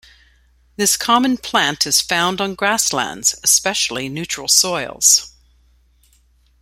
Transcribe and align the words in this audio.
This 0.77 0.97
common 0.97 1.37
plant 1.37 1.85
is 1.85 2.01
found 2.01 2.41
on 2.41 2.55
grasslands, 2.55 3.35
especially 3.43 4.07
on 4.07 4.15
neutral 4.15 4.47
soils. 4.47 5.31